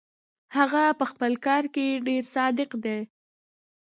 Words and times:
هغه 0.55 0.83
پهخپل 0.99 1.33
کار 1.45 1.63
کې 1.73 1.87
ډېر 2.07 2.23
صادق 2.35 2.69
دی. 2.83 2.99